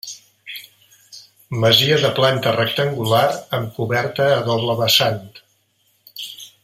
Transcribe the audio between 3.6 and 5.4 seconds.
coberta a doble vessant.